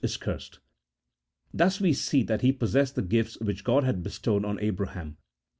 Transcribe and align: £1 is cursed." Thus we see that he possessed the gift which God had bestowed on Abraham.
£1 0.01 0.05
is 0.05 0.17
cursed." 0.17 0.59
Thus 1.53 1.79
we 1.79 1.93
see 1.93 2.23
that 2.23 2.41
he 2.41 2.51
possessed 2.51 2.95
the 2.95 3.03
gift 3.03 3.39
which 3.39 3.63
God 3.63 3.83
had 3.83 4.01
bestowed 4.01 4.43
on 4.45 4.59
Abraham. 4.59 5.17